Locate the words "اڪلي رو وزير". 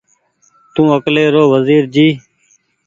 0.95-1.83